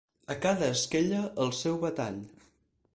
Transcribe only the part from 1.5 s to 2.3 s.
seu batall.